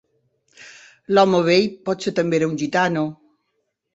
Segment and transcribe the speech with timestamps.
[1.17, 3.07] L'home vell potser també era un gitano.